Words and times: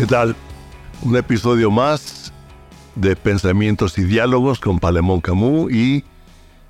¿Qué 0.00 0.06
tal? 0.06 0.34
Un 1.02 1.14
episodio 1.14 1.70
más 1.70 2.32
de 2.94 3.14
Pensamientos 3.14 3.98
y 3.98 4.04
Diálogos 4.04 4.58
con 4.58 4.78
Palemón 4.78 5.20
Camus 5.20 5.70
y 5.70 6.04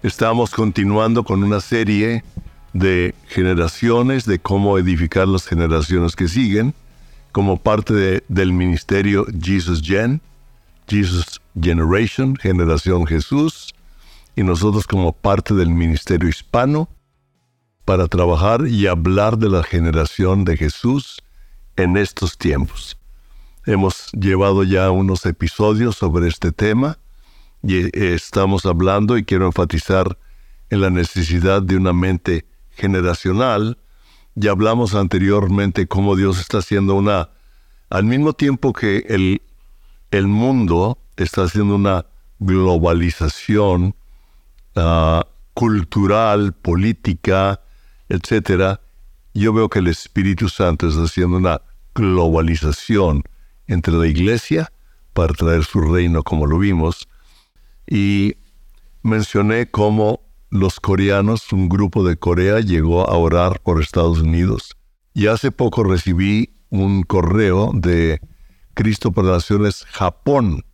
estamos 0.02 0.50
continuando 0.50 1.22
con 1.22 1.44
una 1.44 1.60
serie 1.60 2.24
de 2.72 3.14
generaciones, 3.28 4.24
de 4.24 4.40
cómo 4.40 4.78
edificar 4.78 5.28
las 5.28 5.46
generaciones 5.46 6.16
que 6.16 6.26
siguen, 6.26 6.74
como 7.30 7.56
parte 7.56 8.24
del 8.26 8.52
ministerio 8.52 9.24
Jesus 9.40 9.80
Gen, 9.80 10.20
Jesus 10.88 11.40
Generation, 11.54 12.34
Generación 12.34 13.06
Jesús, 13.06 13.72
y 14.34 14.42
nosotros 14.42 14.88
como 14.88 15.12
parte 15.12 15.54
del 15.54 15.68
ministerio 15.68 16.28
hispano, 16.28 16.88
para 17.84 18.08
trabajar 18.08 18.66
y 18.66 18.88
hablar 18.88 19.38
de 19.38 19.50
la 19.50 19.62
generación 19.62 20.44
de 20.44 20.56
Jesús 20.56 21.22
en 21.76 21.96
estos 21.96 22.36
tiempos. 22.36 22.96
Hemos 23.66 24.10
llevado 24.12 24.64
ya 24.64 24.90
unos 24.90 25.26
episodios 25.26 25.96
sobre 25.96 26.28
este 26.28 26.50
tema 26.50 26.98
y 27.62 27.76
eh, 27.76 28.14
estamos 28.14 28.64
hablando 28.64 29.18
y 29.18 29.24
quiero 29.24 29.44
enfatizar 29.44 30.18
en 30.70 30.80
la 30.80 30.88
necesidad 30.88 31.60
de 31.60 31.76
una 31.76 31.92
mente 31.92 32.46
generacional. 32.70 33.76
Ya 34.34 34.52
hablamos 34.52 34.94
anteriormente 34.94 35.86
cómo 35.86 36.16
Dios 36.16 36.40
está 36.40 36.58
haciendo 36.58 36.94
una, 36.94 37.28
al 37.90 38.04
mismo 38.04 38.32
tiempo 38.32 38.72
que 38.72 39.04
el, 39.08 39.42
el 40.10 40.26
mundo 40.26 40.98
está 41.16 41.42
haciendo 41.42 41.74
una 41.74 42.06
globalización 42.38 43.94
ah, 44.74 45.26
cultural, 45.52 46.54
política, 46.54 47.60
etcétera, 48.08 48.80
yo 49.34 49.52
veo 49.52 49.68
que 49.68 49.80
el 49.80 49.88
Espíritu 49.88 50.48
Santo 50.48 50.88
está 50.88 51.02
haciendo 51.02 51.36
una 51.36 51.60
globalización 51.94 53.22
entre 53.70 53.94
la 53.94 54.06
iglesia 54.06 54.72
para 55.12 55.32
traer 55.32 55.64
su 55.64 55.80
reino, 55.80 56.22
como 56.22 56.46
lo 56.46 56.58
vimos. 56.58 57.08
Y 57.86 58.36
mencioné 59.02 59.70
cómo 59.70 60.20
los 60.50 60.80
coreanos, 60.80 61.52
un 61.52 61.68
grupo 61.68 62.04
de 62.04 62.16
Corea, 62.16 62.60
llegó 62.60 63.08
a 63.08 63.16
orar 63.16 63.60
por 63.60 63.80
Estados 63.80 64.20
Unidos. 64.20 64.76
Y 65.14 65.28
hace 65.28 65.52
poco 65.52 65.84
recibí 65.84 66.56
un 66.70 67.02
correo 67.04 67.70
de 67.74 68.20
Cristo 68.74 69.12
para 69.12 69.28
Naciones 69.28 69.84
Japón. 69.90 70.64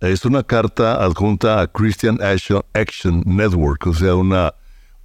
Es 0.00 0.24
una 0.24 0.42
carta 0.42 1.04
adjunta 1.04 1.60
a 1.60 1.66
Christian 1.66 2.18
Action 2.74 3.22
Network, 3.26 3.86
o 3.86 3.94
sea, 3.94 4.14
una 4.14 4.54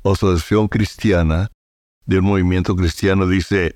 asociación 0.03 0.67
cristiana 0.67 1.49
de 2.05 2.19
un 2.19 2.25
movimiento 2.25 2.75
cristiano. 2.75 3.27
Dice, 3.27 3.75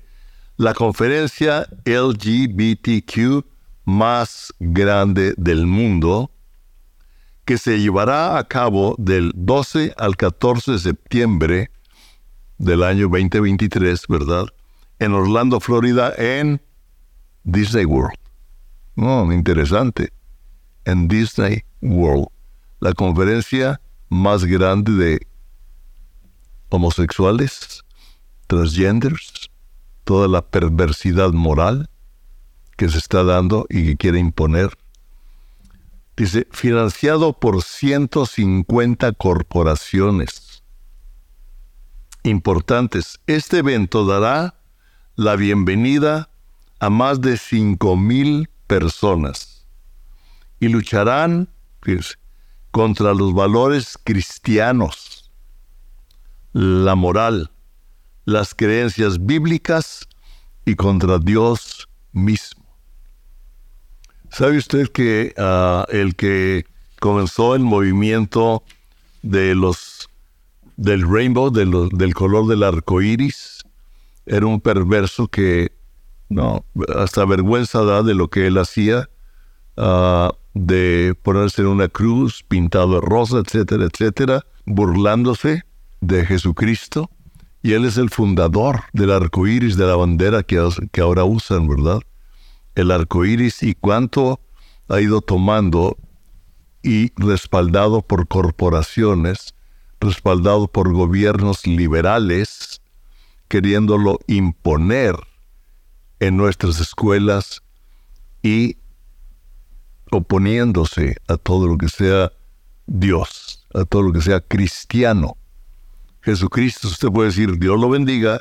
la 0.60 0.74
conferencia 0.74 1.66
LGBTQ 1.86 3.46
más 3.86 4.52
grande 4.58 5.32
del 5.38 5.64
mundo, 5.64 6.30
que 7.46 7.56
se 7.56 7.80
llevará 7.80 8.36
a 8.36 8.44
cabo 8.44 8.94
del 8.98 9.32
12 9.34 9.94
al 9.96 10.18
14 10.18 10.72
de 10.72 10.78
septiembre 10.78 11.70
del 12.58 12.82
año 12.82 13.08
2023, 13.08 14.06
¿verdad? 14.06 14.48
En 14.98 15.14
Orlando, 15.14 15.60
Florida, 15.60 16.12
en 16.18 16.60
Disney 17.42 17.86
World. 17.86 18.18
Interesante. 19.32 20.12
En 20.84 21.08
Disney 21.08 21.64
World. 21.80 22.26
La 22.80 22.92
conferencia 22.92 23.80
más 24.10 24.44
grande 24.44 24.92
de 24.92 25.26
homosexuales, 26.68 27.82
transgenders, 28.46 29.39
toda 30.10 30.26
la 30.26 30.42
perversidad 30.42 31.30
moral 31.30 31.88
que 32.76 32.88
se 32.88 32.98
está 32.98 33.22
dando 33.22 33.66
y 33.70 33.84
que 33.84 33.96
quiere 33.96 34.18
imponer. 34.18 34.76
Dice, 36.16 36.48
financiado 36.50 37.32
por 37.32 37.62
150 37.62 39.12
corporaciones 39.12 40.64
importantes. 42.24 43.20
Este 43.28 43.58
evento 43.58 44.04
dará 44.04 44.56
la 45.14 45.36
bienvenida 45.36 46.28
a 46.80 46.90
más 46.90 47.20
de 47.20 47.34
5.000 47.34 48.48
personas 48.66 49.64
y 50.58 50.70
lucharán 50.70 51.48
contra 52.72 53.14
los 53.14 53.32
valores 53.32 53.96
cristianos, 54.02 55.30
la 56.52 56.96
moral, 56.96 57.52
las 58.30 58.54
creencias 58.54 59.24
bíblicas 59.26 60.08
y 60.64 60.74
contra 60.76 61.18
Dios 61.18 61.88
mismo. 62.12 62.64
¿Sabe 64.30 64.58
usted 64.58 64.88
que 64.88 65.34
ah, 65.36 65.84
el 65.90 66.14
que 66.14 66.64
comenzó 67.00 67.54
el 67.56 67.62
movimiento 67.62 68.62
de 69.22 69.54
los 69.54 70.08
del 70.76 71.06
rainbow, 71.06 71.50
del 71.50 72.14
color 72.14 72.46
del 72.46 72.62
arco 72.62 73.02
iris, 73.02 73.62
era 74.24 74.46
un 74.46 74.60
perverso 74.60 75.28
que 75.28 75.72
no, 76.30 76.64
hasta 76.96 77.26
vergüenza 77.26 77.84
da 77.84 78.02
de 78.02 78.14
lo 78.14 78.30
que 78.30 78.46
él 78.46 78.56
hacía, 78.56 79.10
ah, 79.76 80.32
de 80.54 81.14
ponerse 81.22 81.62
en 81.62 81.68
una 81.68 81.88
cruz 81.88 82.44
pintado 82.44 82.94
de 82.94 83.00
rosa, 83.00 83.38
etcétera, 83.38 83.86
etcétera, 83.92 84.46
burlándose 84.64 85.64
de 86.00 86.24
Jesucristo 86.24 87.10
y 87.62 87.74
él 87.74 87.84
es 87.84 87.98
el 87.98 88.10
fundador 88.10 88.84
del 88.92 89.10
arco 89.10 89.46
iris, 89.46 89.76
de 89.76 89.86
la 89.86 89.96
bandera 89.96 90.42
que, 90.42 90.58
ahora 91.00 91.24
usan, 91.24 91.68
¿verdad? 91.68 92.00
El 92.74 92.90
arco 92.90 93.24
iris 93.24 93.62
y 93.62 93.74
cuánto 93.74 94.40
ha 94.88 95.00
ido 95.00 95.20
tomando 95.20 95.98
y 96.82 97.12
respaldado 97.16 98.00
por 98.02 98.26
corporaciones, 98.28 99.54
respaldado 100.00 100.68
por 100.68 100.92
gobiernos 100.92 101.66
liberales, 101.66 102.80
queriéndolo 103.48 104.18
imponer 104.26 105.16
en 106.18 106.36
nuestras 106.36 106.80
escuelas 106.80 107.62
y 108.42 108.78
oponiéndose 110.10 111.16
a 111.28 111.36
todo 111.36 111.66
lo 111.66 111.76
que 111.76 111.88
sea 111.88 112.32
Dios, 112.86 113.66
a 113.74 113.84
todo 113.84 114.02
lo 114.02 114.12
que 114.12 114.22
sea 114.22 114.40
cristiano. 114.40 115.36
Jesucristo, 116.22 116.88
usted 116.88 117.08
puede 117.08 117.28
decir, 117.28 117.58
Dios 117.58 117.80
lo 117.80 117.88
bendiga, 117.88 118.40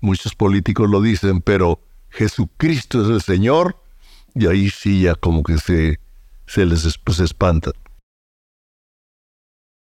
muchos 0.00 0.34
políticos 0.34 0.88
lo 0.88 1.00
dicen, 1.00 1.40
pero 1.40 1.80
Jesucristo 2.10 3.02
es 3.02 3.08
el 3.08 3.22
Señor, 3.22 3.76
y 4.34 4.46
ahí 4.46 4.70
sí 4.70 5.02
ya 5.02 5.14
como 5.14 5.42
que 5.42 5.58
se, 5.58 5.98
se 6.46 6.66
les 6.66 6.98
pues, 6.98 7.20
espanta. 7.20 7.72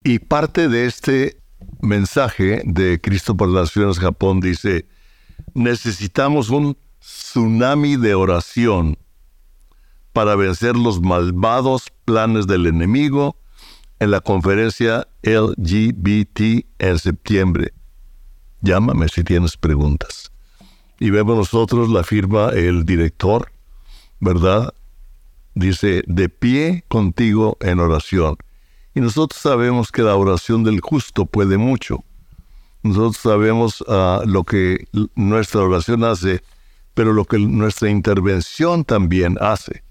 Y 0.03 0.19
parte 0.19 0.69
de 0.69 0.85
este 0.85 1.41
mensaje 1.81 2.61
de 2.65 2.99
Cristo 3.01 3.35
por 3.35 3.49
las 3.49 3.65
Naciones 3.65 3.99
Japón 3.99 4.39
dice, 4.39 4.87
necesitamos 5.53 6.49
un 6.49 6.77
tsunami 6.99 7.95
de 7.95 8.15
oración 8.15 8.97
para 10.13 10.35
vencer 10.35 10.75
los 10.75 11.01
malvados 11.01 11.91
planes 12.05 12.47
del 12.47 12.67
enemigo 12.67 13.37
en 13.99 14.11
la 14.11 14.21
conferencia 14.21 15.07
LGBT 15.23 16.65
en 16.79 16.99
septiembre. 16.99 17.73
Llámame 18.61 19.07
si 19.09 19.23
tienes 19.23 19.57
preguntas. 19.57 20.31
Y 20.99 21.09
vemos 21.09 21.37
nosotros 21.37 21.89
la 21.89 22.03
firma 22.03 22.49
el 22.49 22.85
director, 22.85 23.51
¿verdad? 24.19 24.73
Dice, 25.53 26.03
de 26.07 26.29
pie 26.29 26.83
contigo 26.87 27.57
en 27.61 27.79
oración. 27.79 28.37
Y 28.95 29.01
nosotros 29.01 29.39
sabemos 29.39 29.91
que 29.91 30.01
la 30.01 30.15
oración 30.15 30.63
del 30.63 30.81
justo 30.81 31.25
puede 31.25 31.57
mucho. 31.57 32.03
Nosotros 32.81 33.17
sabemos 33.17 33.83
ah, 33.87 34.21
lo 34.25 34.43
que 34.43 34.87
nuestra 35.15 35.61
oración 35.61 36.03
hace, 36.03 36.41
pero 36.93 37.13
lo 37.13 37.25
que 37.25 37.37
nuestra 37.37 37.89
intervención 37.89 38.85
también 38.85 39.37
hace. 39.39 39.83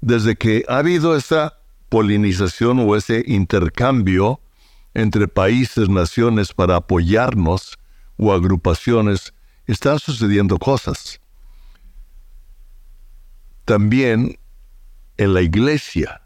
Desde 0.00 0.36
que 0.36 0.64
ha 0.68 0.78
habido 0.78 1.16
esa 1.16 1.54
polinización 1.88 2.80
o 2.80 2.96
ese 2.96 3.22
intercambio 3.26 4.40
entre 4.94 5.28
países, 5.28 5.88
naciones 5.88 6.52
para 6.52 6.76
apoyarnos 6.76 7.78
o 8.16 8.32
agrupaciones, 8.32 9.34
están 9.66 9.98
sucediendo 9.98 10.58
cosas. 10.58 11.20
También 13.64 14.38
en 15.16 15.34
la 15.34 15.42
iglesia 15.42 16.22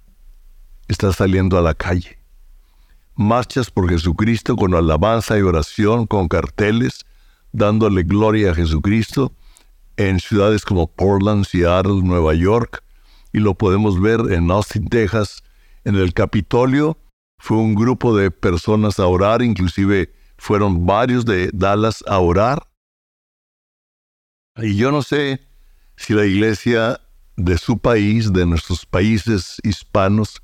está 0.89 1.13
saliendo 1.13 1.59
a 1.59 1.63
la 1.63 1.75
calle. 1.75 2.19
Marchas 3.15 3.71
por 3.71 3.89
Jesucristo 3.89 4.57
con 4.57 4.75
alabanza 4.75 5.39
y 5.39 5.43
oración, 5.43 6.07
con 6.07 6.29
carteles, 6.29 7.05
dándole 7.53 8.03
gloria 8.03 8.53
a 8.53 8.55
Jesucristo 8.55 9.33
en 9.97 10.21
ciudades 10.21 10.65
como 10.65 10.87
Portland, 10.87 11.45
Seattle, 11.45 12.03
Nueva 12.03 12.35
York, 12.35 12.83
y 13.33 13.41
lo 13.41 13.55
podemos 13.55 14.01
ver 14.01 14.21
en 14.31 14.51
Austin, 14.51 14.89
Texas, 14.89 15.43
en 15.89 15.97
el 15.97 16.13
Capitolio 16.13 16.99
fue 17.39 17.57
un 17.57 17.75
grupo 17.75 18.15
de 18.15 18.31
personas 18.31 18.99
a 18.99 19.07
orar, 19.07 19.41
inclusive 19.41 20.13
fueron 20.37 20.85
varios 20.85 21.25
de 21.25 21.51
Dallas 21.55 22.05
a 22.07 22.19
orar. 22.19 22.69
Y 24.57 24.77
yo 24.77 24.93
no 24.93 25.01
sé 25.01 25.41
si 25.97 26.13
la 26.13 26.27
iglesia 26.27 27.01
de 27.37 27.57
su 27.57 27.79
país, 27.79 28.35
de 28.35 28.45
nuestros 28.45 28.85
países 28.85 29.57
hispanos, 29.63 30.43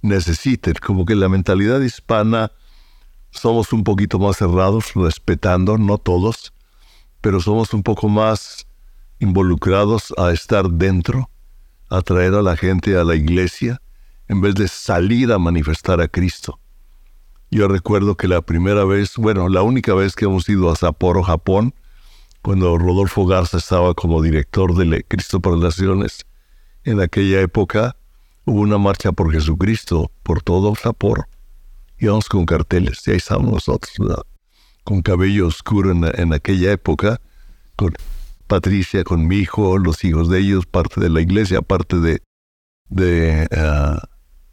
necesiten, 0.00 0.74
como 0.74 1.04
que 1.04 1.16
la 1.16 1.28
mentalidad 1.28 1.80
hispana 1.80 2.52
somos 3.32 3.72
un 3.72 3.82
poquito 3.82 4.20
más 4.20 4.36
cerrados, 4.36 4.94
respetando, 4.94 5.76
no 5.76 5.98
todos, 5.98 6.52
pero 7.20 7.40
somos 7.40 7.74
un 7.74 7.82
poco 7.82 8.08
más 8.08 8.68
involucrados 9.18 10.14
a 10.16 10.30
estar 10.30 10.70
dentro, 10.70 11.30
a 11.90 12.00
traer 12.02 12.34
a 12.34 12.42
la 12.42 12.56
gente 12.56 12.96
a 12.96 13.02
la 13.02 13.16
iglesia, 13.16 13.80
en 14.28 14.40
vez 14.40 14.54
de 14.54 14.68
salir 14.68 15.32
a 15.32 15.38
manifestar 15.38 16.00
a 16.00 16.08
Cristo. 16.08 16.58
Yo 17.50 17.68
recuerdo 17.68 18.16
que 18.16 18.26
la 18.26 18.42
primera 18.42 18.84
vez, 18.84 19.16
bueno, 19.16 19.48
la 19.48 19.62
única 19.62 19.94
vez 19.94 20.16
que 20.16 20.24
hemos 20.24 20.48
ido 20.48 20.70
a 20.70 20.76
Sapporo, 20.76 21.22
Japón, 21.22 21.74
cuando 22.42 22.76
Rodolfo 22.78 23.26
Garza 23.26 23.58
estaba 23.58 23.94
como 23.94 24.20
director 24.20 24.74
de 24.74 25.04
Cristo 25.04 25.40
por 25.40 25.52
las 25.54 25.62
Naciones, 25.62 26.26
en 26.84 27.00
aquella 27.00 27.40
época 27.40 27.96
hubo 28.44 28.60
una 28.60 28.76
marcha 28.78 29.12
por 29.12 29.32
Jesucristo 29.32 30.10
por 30.22 30.42
todo 30.42 30.74
Sapporo. 30.74 31.26
Íbamos 31.98 32.28
con 32.28 32.44
carteles, 32.44 33.06
y 33.06 33.12
ahí 33.12 33.16
estábamos 33.18 33.52
nosotros, 33.52 33.92
con 34.82 35.00
cabello 35.00 35.46
oscuro 35.46 35.92
en, 35.92 36.32
aquella 36.32 36.72
época, 36.72 37.20
con 37.76 37.94
Patricia, 38.46 39.04
con 39.04 39.26
mi 39.26 39.36
hijo, 39.36 39.78
los 39.78 40.04
hijos 40.04 40.28
de 40.28 40.40
ellos, 40.40 40.66
parte 40.66 41.00
de 41.00 41.08
la 41.08 41.20
iglesia, 41.20 41.62
parte 41.62 41.98
de, 41.98 42.20
de 42.90 43.46
ah, 43.56 44.02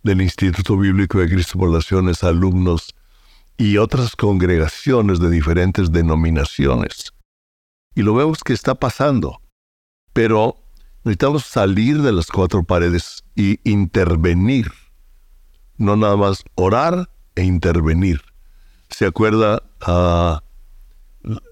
del 0.03 0.21
Instituto 0.21 0.77
Bíblico 0.77 1.19
de 1.19 1.29
Cristo 1.29 1.59
por 1.59 1.69
Naciones, 1.69 2.23
alumnos 2.23 2.95
y 3.57 3.77
otras 3.77 4.15
congregaciones 4.15 5.19
de 5.19 5.29
diferentes 5.29 5.91
denominaciones. 5.91 7.13
Y 7.93 8.01
lo 8.01 8.15
vemos 8.15 8.43
que 8.43 8.53
está 8.53 8.75
pasando. 8.75 9.41
Pero 10.13 10.55
necesitamos 11.03 11.45
salir 11.45 12.01
de 12.01 12.11
las 12.11 12.27
cuatro 12.27 12.63
paredes 12.63 13.23
y 13.35 13.59
intervenir. 13.69 14.71
No 15.77 15.95
nada 15.95 16.15
más 16.15 16.43
orar 16.55 17.09
e 17.35 17.43
intervenir. 17.43 18.21
¿Se 18.89 19.05
acuerda 19.05 19.63
a 19.81 20.43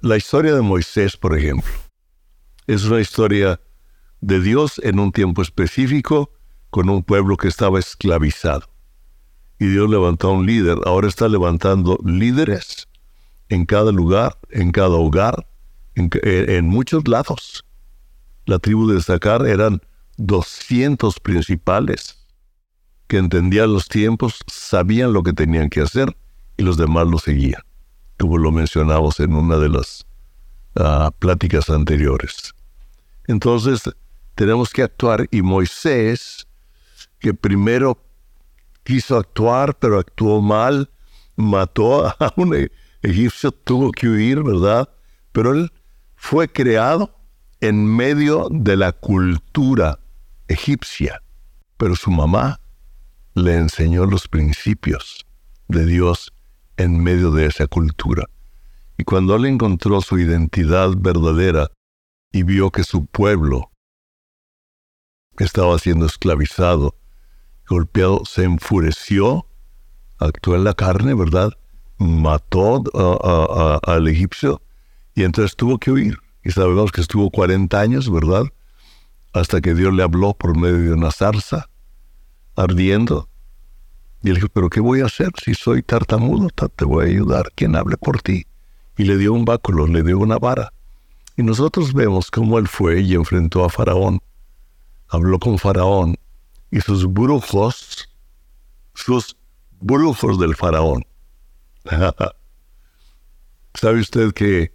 la 0.02 0.18
historia 0.18 0.56
de 0.56 0.62
Moisés, 0.62 1.16
por 1.16 1.38
ejemplo? 1.38 1.72
Es 2.68 2.86
una 2.86 3.00
historia 3.00 3.60
de 4.22 4.40
Dios 4.42 4.82
en 4.84 5.00
un 5.00 5.12
tiempo 5.12 5.42
específico 5.42 6.32
con 6.70 6.90
un 6.90 7.04
pueblo 7.04 7.38
que 7.38 7.48
estaba 7.48 7.80
esclavizado. 7.80 8.70
Y 9.60 9.68
Dios 9.68 9.90
levantó 9.90 10.30
a 10.30 10.34
un 10.34 10.46
líder. 10.46 10.78
Ahora 10.86 11.08
está 11.08 11.28
levantando 11.28 12.00
líderes 12.06 12.88
en 13.50 13.66
cada 13.66 13.92
lugar, 13.92 14.38
en 14.52 14.72
cada 14.72 14.96
hogar, 14.96 15.48
en, 15.96 16.10
en 16.24 16.66
muchos 16.68 17.08
lados. 17.08 17.66
La 18.46 18.60
tribu 18.60 18.88
de 18.88 19.02
Zacar 19.02 19.46
eran 19.46 19.82
200 20.18 21.20
principales 21.20 22.20
que 23.08 23.18
entendían 23.18 23.74
los 23.74 23.88
tiempos, 23.88 24.40
sabían 24.48 25.14
lo 25.14 25.24
que 25.24 25.34
tenían 25.34 25.70
que 25.70 25.82
hacer 25.82 26.16
y 26.58 26.64
los 26.64 26.78
demás 26.78 27.08
lo 27.08 27.18
seguían, 27.18 27.62
como 28.20 28.38
lo 28.38 28.52
mencionamos 28.52 29.20
en 29.20 29.34
una 29.34 29.58
de 29.58 29.70
las 29.70 30.06
ah, 30.76 31.12
pláticas 31.18 31.70
anteriores. 31.70 32.54
Entonces, 33.28 33.82
tenemos 34.36 34.70
que 34.70 34.84
actuar 34.84 35.28
y 35.32 35.42
Moisés 35.42 36.48
que 37.20 37.34
primero 37.34 38.04
quiso 38.84 39.18
actuar, 39.18 39.78
pero 39.78 40.00
actuó 40.00 40.42
mal, 40.42 40.90
mató 41.36 42.08
a 42.08 42.34
un 42.38 42.70
egipcio, 43.02 43.52
tuvo 43.52 43.92
que 43.92 44.08
huir, 44.08 44.44
¿verdad? 44.44 44.90
Pero 45.32 45.54
él 45.54 45.72
fue 46.16 46.52
creado 46.52 47.16
en 47.62 47.86
medio 47.86 48.48
de 48.52 48.78
la 48.78 48.92
cultura 48.92 50.00
egipcia, 50.48 51.22
pero 51.78 51.96
su 51.96 52.12
mamá 52.12 52.60
le 53.36 53.56
enseñó 53.56 54.06
los 54.06 54.28
principios 54.28 55.26
de 55.68 55.86
Dios 55.86 56.34
en 56.78 57.02
medio 57.02 57.32
de 57.32 57.46
esa 57.46 57.68
cultura. 57.68 58.26
Y 58.98 59.04
cuando 59.04 59.36
él 59.36 59.46
encontró 59.46 60.02
su 60.02 60.20
identidad 60.20 60.92
verdadera 60.98 61.70
y 62.32 62.44
vio 62.44 62.72
que 62.72 62.84
su 62.84 63.06
pueblo 63.06 63.72
estaba 65.38 65.78
siendo 65.80 66.06
esclavizado 66.06 66.99
golpeado, 67.70 68.24
se 68.26 68.44
enfureció, 68.44 69.46
actuó 70.18 70.56
en 70.56 70.64
la 70.64 70.74
carne, 70.74 71.14
¿verdad? 71.14 71.52
Mató 71.98 72.84
al 73.84 74.08
egipcio 74.08 74.62
y 75.16 75.24
entonces 75.24 75.56
tuvo 75.56 75.78
que 75.78 75.92
huir. 75.92 76.18
Y 76.44 76.52
sabemos 76.52 76.92
que 76.92 77.02
estuvo 77.02 77.30
40 77.30 77.80
años, 77.80 78.12
¿verdad? 78.12 78.44
Hasta 79.34 79.62
que 79.62 79.76
Dios 79.76 79.94
le 79.94 80.04
habló 80.04 80.34
por 80.34 80.58
medio 80.58 80.80
de 80.80 80.94
una 80.94 81.12
zarza 81.12 81.70
ardiendo. 82.56 83.30
Y 84.24 84.30
él 84.30 84.36
dijo, 84.36 84.48
pero 84.52 84.70
¿qué 84.70 84.80
voy 84.80 85.02
a 85.02 85.06
hacer 85.06 85.32
si 85.44 85.54
soy 85.54 85.84
tartamudo? 85.84 86.50
Te 86.50 86.86
voy 86.86 87.06
a 87.06 87.08
ayudar, 87.10 87.52
quien 87.56 87.76
hable 87.76 87.98
por 87.98 88.22
ti. 88.22 88.46
Y 88.98 89.04
le 89.04 89.18
dio 89.18 89.32
un 89.34 89.46
báculo, 89.46 89.88
le 89.88 90.04
dio 90.04 90.18
una 90.18 90.38
vara. 90.38 90.74
Y 91.38 91.44
nosotros 91.44 91.94
vemos 91.94 92.32
cómo 92.32 92.58
él 92.58 92.68
fue 92.68 93.02
y 93.02 93.14
enfrentó 93.14 93.64
a 93.64 93.70
Faraón. 93.70 94.20
Habló 95.08 95.40
con 95.40 95.58
Faraón 95.58 96.18
y 96.72 96.82
sus 96.82 97.12
brujos, 97.12 98.10
sus 98.94 99.36
brujos 99.80 100.40
del 100.40 100.56
faraón. 100.56 101.06
¿Sabe 103.74 104.00
usted 104.00 104.34
que 104.34 104.72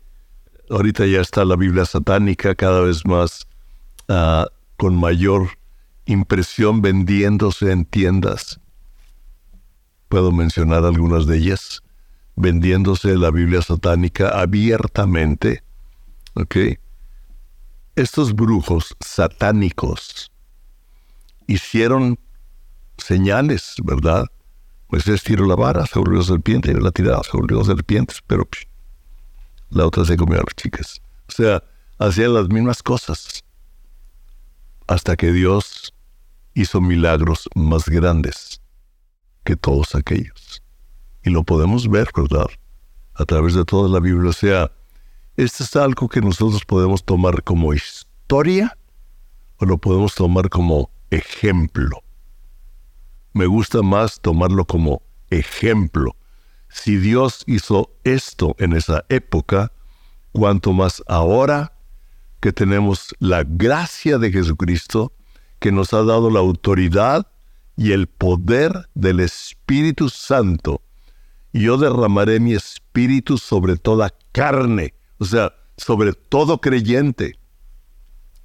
ahorita 0.70 1.06
ya 1.06 1.20
está 1.20 1.44
la 1.44 1.56
Biblia 1.56 1.84
satánica 1.84 2.54
cada 2.54 2.80
vez 2.80 3.04
más 3.04 3.46
ah, 4.08 4.46
con 4.76 4.96
mayor 4.96 5.48
impresión 6.06 6.82
vendiéndose 6.82 7.70
en 7.70 7.84
tiendas? 7.84 8.60
Puedo 10.08 10.32
mencionar 10.32 10.84
algunas 10.84 11.26
de 11.26 11.38
ellas. 11.38 11.82
Vendiéndose 12.36 13.16
la 13.16 13.30
Biblia 13.30 13.62
satánica 13.62 14.28
abiertamente. 14.28 15.62
¿Ok? 16.34 16.56
Estos 17.94 18.34
brujos 18.34 18.96
satánicos 19.00 20.32
hicieron 21.46 22.18
señales, 22.98 23.74
¿verdad? 23.82 24.26
Pues 24.88 25.04
tiró 25.24 25.46
la 25.46 25.56
vara, 25.56 25.86
se 25.86 25.98
volvió 25.98 26.22
serpiente, 26.22 26.70
y 26.70 26.74
la 26.74 26.90
tirada, 26.90 27.22
se 27.22 27.36
volvió 27.36 27.64
serpientes, 27.64 28.22
pero 28.26 28.46
la 29.70 29.86
otra 29.86 30.04
se 30.04 30.16
comió 30.16 30.38
a 30.38 30.44
las 30.44 30.54
chicas. 30.54 31.02
O 31.28 31.32
sea, 31.32 31.62
hacían 31.98 32.34
las 32.34 32.48
mismas 32.48 32.82
cosas 32.82 33.44
hasta 34.86 35.16
que 35.16 35.32
Dios 35.32 35.94
hizo 36.54 36.80
milagros 36.80 37.48
más 37.54 37.86
grandes 37.86 38.60
que 39.42 39.56
todos 39.56 39.94
aquellos. 39.94 40.62
Y 41.22 41.30
lo 41.30 41.42
podemos 41.42 41.88
ver, 41.88 42.08
¿verdad? 42.14 42.46
A 43.14 43.24
través 43.24 43.54
de 43.54 43.64
toda 43.64 43.88
la 43.88 44.00
Biblia. 44.00 44.30
O 44.30 44.32
sea, 44.32 44.70
este 45.36 45.64
es 45.64 45.74
algo 45.76 46.08
que 46.08 46.20
nosotros 46.20 46.64
podemos 46.64 47.04
tomar 47.04 47.42
como 47.42 47.72
historia 47.72 48.76
o 49.56 49.64
lo 49.64 49.78
podemos 49.78 50.14
tomar 50.14 50.48
como 50.48 50.90
ejemplo. 51.10 52.02
Me 53.32 53.46
gusta 53.46 53.82
más 53.82 54.20
tomarlo 54.20 54.64
como 54.64 55.02
ejemplo. 55.30 56.16
Si 56.68 56.96
Dios 56.96 57.44
hizo 57.46 57.90
esto 58.04 58.54
en 58.58 58.72
esa 58.72 59.04
época, 59.08 59.72
cuanto 60.32 60.72
más 60.72 61.02
ahora 61.06 61.72
que 62.40 62.52
tenemos 62.52 63.14
la 63.18 63.44
gracia 63.44 64.18
de 64.18 64.30
Jesucristo, 64.30 65.12
que 65.58 65.72
nos 65.72 65.94
ha 65.94 66.02
dado 66.02 66.30
la 66.30 66.40
autoridad 66.40 67.26
y 67.76 67.92
el 67.92 68.06
poder 68.06 68.88
del 68.94 69.20
Espíritu 69.20 70.08
Santo. 70.08 70.82
Yo 71.52 71.76
derramaré 71.76 72.40
mi 72.40 72.52
espíritu 72.52 73.38
sobre 73.38 73.76
toda 73.76 74.12
carne, 74.32 74.94
o 75.18 75.24
sea, 75.24 75.54
sobre 75.76 76.12
todo 76.12 76.60
creyente, 76.60 77.38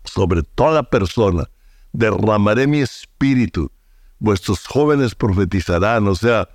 sobre 0.03 0.43
toda 0.43 0.83
persona 0.83 1.49
derramaré 1.93 2.67
mi 2.67 2.79
espíritu, 2.79 3.71
vuestros 4.19 4.65
jóvenes 4.65 5.15
profetizarán, 5.15 6.07
o 6.07 6.15
sea, 6.15 6.49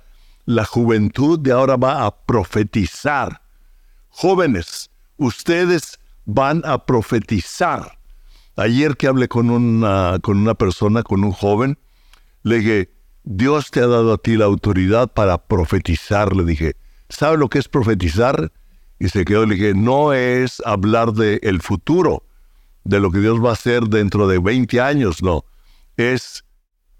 la 0.45 0.65
juventud 0.65 1.39
de 1.39 1.51
ahora 1.51 1.75
va 1.75 2.05
a 2.05 2.15
profetizar. 2.25 3.41
Jóvenes, 4.09 4.89
ustedes 5.17 5.99
van 6.25 6.61
a 6.65 6.85
profetizar. 6.85 7.97
Ayer 8.55 8.95
que 8.95 9.07
hablé 9.07 9.27
con 9.27 9.49
una, 9.49 10.19
con 10.21 10.37
una 10.37 10.53
persona, 10.53 11.03
con 11.03 11.23
un 11.23 11.31
joven, 11.31 11.77
le 12.43 12.59
dije, 12.59 12.91
Dios 13.23 13.71
te 13.71 13.81
ha 13.81 13.87
dado 13.87 14.13
a 14.13 14.17
ti 14.17 14.37
la 14.37 14.45
autoridad 14.45 15.11
para 15.11 15.37
profetizar. 15.39 16.35
Le 16.35 16.45
dije, 16.45 16.75
¿sabe 17.09 17.37
lo 17.37 17.49
que 17.49 17.59
es 17.59 17.67
profetizar? 17.67 18.51
Y 18.99 19.09
se 19.09 19.25
quedó, 19.25 19.45
le 19.45 19.55
dije, 19.55 19.73
no 19.73 20.13
es 20.13 20.61
hablar 20.65 21.11
del 21.11 21.39
el 21.43 21.61
futuro, 21.61 22.23
de 22.85 22.99
lo 22.99 23.11
que 23.11 23.19
Dios 23.19 23.43
va 23.43 23.49
a 23.49 23.53
hacer 23.53 23.83
dentro 23.83 24.27
de 24.27 24.39
20 24.39 24.79
años, 24.79 25.21
no. 25.21 25.43
Es 25.97 26.45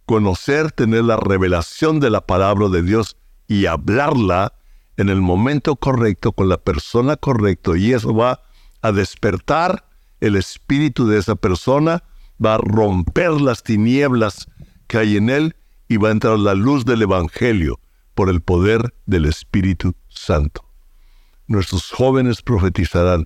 conocer, 0.05 0.71
tener 0.71 1.05
la 1.05 1.17
revelación 1.17 1.99
de 1.99 2.09
la 2.09 2.21
palabra 2.25 2.67
de 2.69 2.83
Dios 2.83 3.17
y 3.47 3.65
hablarla 3.67 4.53
en 4.97 5.09
el 5.09 5.21
momento 5.21 5.75
correcto, 5.75 6.31
con 6.31 6.49
la 6.49 6.57
persona 6.57 7.15
correcta, 7.15 7.77
y 7.77 7.93
eso 7.93 8.13
va 8.13 8.41
a 8.81 8.91
despertar 8.91 9.85
el 10.19 10.35
espíritu 10.35 11.07
de 11.07 11.19
esa 11.19 11.35
persona 11.35 12.03
va 12.43 12.55
a 12.55 12.57
romper 12.57 13.31
las 13.41 13.63
tinieblas 13.63 14.47
que 14.87 14.97
hay 14.97 15.17
en 15.17 15.29
él 15.29 15.55
y 15.87 15.97
va 15.97 16.09
a 16.09 16.11
entrar 16.11 16.39
la 16.39 16.53
luz 16.53 16.85
del 16.85 17.01
Evangelio 17.01 17.79
por 18.13 18.29
el 18.29 18.41
poder 18.41 18.93
del 19.05 19.25
Espíritu 19.25 19.95
Santo. 20.09 20.65
Nuestros 21.47 21.91
jóvenes 21.91 22.41
profetizarán, 22.41 23.25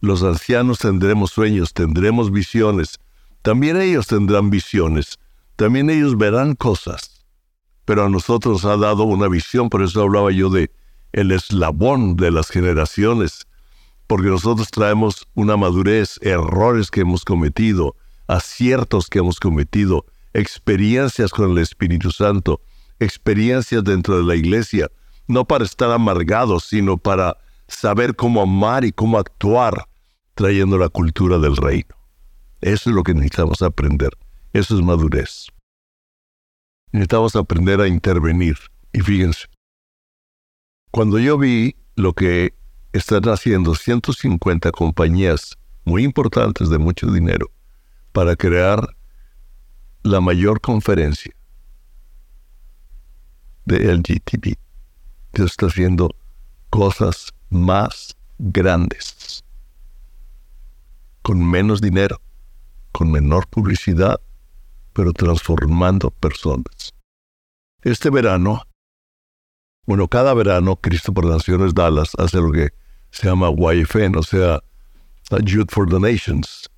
los 0.00 0.22
ancianos 0.22 0.78
tendremos 0.78 1.32
sueños, 1.32 1.72
tendremos 1.72 2.30
visiones, 2.30 2.98
también 3.42 3.80
ellos 3.80 4.06
tendrán 4.06 4.50
visiones, 4.50 5.18
también 5.56 5.90
ellos 5.90 6.16
verán 6.16 6.54
cosas. 6.54 7.24
Pero 7.84 8.04
a 8.04 8.08
nosotros 8.08 8.64
ha 8.64 8.76
dado 8.76 9.04
una 9.04 9.28
visión, 9.28 9.70
por 9.70 9.82
eso 9.82 10.02
hablaba 10.02 10.30
yo 10.30 10.50
de 10.50 10.70
el 11.12 11.32
eslabón 11.32 12.16
de 12.16 12.30
las 12.30 12.48
generaciones, 12.50 13.46
porque 14.06 14.28
nosotros 14.28 14.70
traemos 14.70 15.26
una 15.34 15.56
madurez, 15.56 16.18
errores 16.22 16.90
que 16.90 17.00
hemos 17.00 17.24
cometido, 17.24 17.96
aciertos 18.26 19.08
que 19.08 19.18
hemos 19.18 19.40
cometido, 19.40 20.04
experiencias 20.32 21.30
con 21.30 21.50
el 21.50 21.58
Espíritu 21.58 22.10
Santo, 22.10 22.60
experiencias 23.00 23.82
dentro 23.82 24.18
de 24.18 24.24
la 24.24 24.36
iglesia, 24.36 24.90
no 25.26 25.44
para 25.44 25.64
estar 25.64 25.90
amargados, 25.90 26.64
sino 26.64 26.98
para 26.98 27.36
saber 27.66 28.14
cómo 28.14 28.42
amar 28.42 28.84
y 28.84 28.92
cómo 28.92 29.18
actuar 29.18 29.87
trayendo 30.38 30.78
la 30.78 30.88
cultura 30.88 31.36
del 31.38 31.56
reino. 31.56 31.96
Eso 32.60 32.90
es 32.90 32.94
lo 32.94 33.02
que 33.02 33.12
necesitamos 33.12 33.60
aprender. 33.60 34.10
Eso 34.52 34.76
es 34.76 34.84
madurez. 34.84 35.48
Necesitamos 36.92 37.34
aprender 37.34 37.80
a 37.80 37.88
intervenir. 37.88 38.56
Y 38.92 39.00
fíjense, 39.00 39.48
cuando 40.92 41.18
yo 41.18 41.38
vi 41.38 41.74
lo 41.96 42.12
que 42.12 42.54
están 42.92 43.24
haciendo 43.24 43.74
150 43.74 44.70
compañías 44.70 45.58
muy 45.84 46.04
importantes 46.04 46.68
de 46.68 46.78
mucho 46.78 47.10
dinero 47.10 47.50
para 48.12 48.36
crear 48.36 48.86
la 50.04 50.20
mayor 50.20 50.60
conferencia 50.60 51.34
de 53.64 53.92
LGTB. 53.92 54.54
Dios 55.32 55.50
está 55.50 55.66
haciendo 55.66 56.14
cosas 56.70 57.34
más 57.50 58.16
grandes, 58.38 59.16
con 61.28 61.44
menos 61.44 61.82
dinero, 61.82 62.22
con 62.90 63.12
menor 63.12 63.46
publicidad, 63.48 64.18
pero 64.94 65.12
transformando 65.12 66.10
personas. 66.10 66.94
Este 67.82 68.08
verano, 68.08 68.62
bueno, 69.84 70.08
cada 70.08 70.32
verano 70.32 70.76
Cristo 70.76 71.12
por 71.12 71.26
Naciones 71.26 71.74
Dallas 71.74 72.12
hace 72.16 72.38
lo 72.38 72.50
que 72.50 72.70
se 73.10 73.26
llama 73.26 73.50
YFN, 73.50 74.16
o 74.16 74.22
sea, 74.22 74.60
Youth 75.44 75.70
for 75.70 75.86
the 75.86 76.00
Nations, 76.00 76.70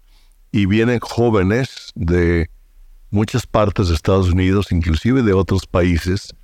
y 0.51 0.67
vienen 0.67 0.99
jóvenes 0.99 1.93
de 1.95 2.51
muchas 3.11 3.47
partes 3.47 3.87
de 3.87 3.95
Estados 3.95 4.31
Unidos, 4.31 4.73
inclusive 4.73 5.23
de 5.23 5.33
otros 5.33 5.65
países, 5.65 6.35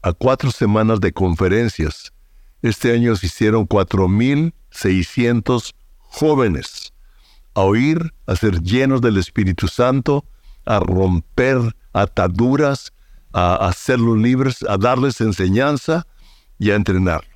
a 0.00 0.14
cuatro 0.14 0.52
semanas 0.52 1.00
de 1.00 1.12
conferencias. 1.12 2.14
Este 2.62 2.94
año 2.94 3.14
se 3.14 3.26
hicieron 3.26 3.68
4.600 3.68 5.74
jóvenes 5.98 6.91
a 7.54 7.60
oír, 7.62 8.12
a 8.26 8.36
ser 8.36 8.62
llenos 8.62 9.00
del 9.00 9.18
Espíritu 9.18 9.68
Santo, 9.68 10.24
a 10.64 10.80
romper 10.80 11.76
ataduras, 11.92 12.92
a 13.32 13.66
hacerlos 13.66 14.18
libres, 14.18 14.62
a 14.68 14.76
darles 14.76 15.20
enseñanza 15.20 16.06
y 16.58 16.70
a 16.70 16.76
entrenarlos 16.76 17.32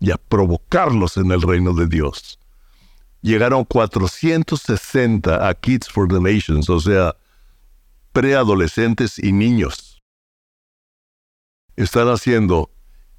y 0.00 0.10
a 0.10 0.16
provocarlos 0.16 1.16
en 1.16 1.30
el 1.32 1.42
reino 1.42 1.74
de 1.74 1.86
Dios. 1.86 2.38
Llegaron 3.20 3.64
460 3.64 5.48
a 5.48 5.54
Kids 5.54 5.88
for 5.88 6.08
the 6.08 6.20
Nations, 6.20 6.70
o 6.70 6.78
sea, 6.78 7.16
preadolescentes 8.12 9.18
y 9.18 9.32
niños. 9.32 10.00
Están 11.76 12.08
haciendo 12.08 12.70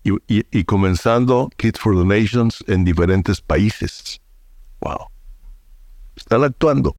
y, 0.03 0.63
comenzando 0.63 1.49
Kids 1.57 1.79
for 1.79 1.95
the 1.95 2.05
Nations 2.05 2.63
en 2.67 2.85
diferentes 2.85 3.41
países. 3.41 4.21
Wow. 4.79 5.09
Están 6.19 6.43
actuando. 6.43 6.95